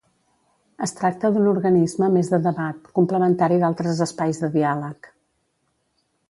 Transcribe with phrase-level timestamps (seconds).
[0.85, 5.13] Es tracta d'un organisme més de debat, complementari d'altres espais de diàleg.